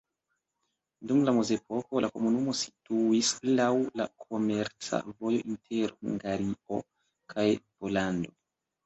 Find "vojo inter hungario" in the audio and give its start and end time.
5.11-6.81